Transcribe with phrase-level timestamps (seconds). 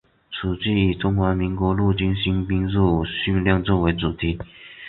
[0.33, 4.39] 此剧以中华民国陆军新兵入伍训练作为主题。